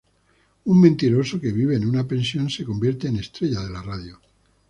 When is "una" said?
1.85-2.07